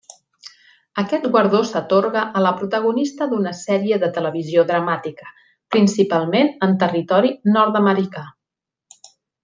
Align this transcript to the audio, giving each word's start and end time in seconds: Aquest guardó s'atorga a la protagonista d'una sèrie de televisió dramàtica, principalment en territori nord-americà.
Aquest 1.01 1.27
guardó 1.35 1.59
s'atorga 1.71 2.23
a 2.39 2.43
la 2.45 2.53
protagonista 2.61 3.27
d'una 3.35 3.53
sèrie 3.59 4.01
de 4.05 4.11
televisió 4.17 4.65
dramàtica, 4.73 5.31
principalment 5.77 6.51
en 6.69 6.75
territori 6.87 7.35
nord-americà. 7.59 8.27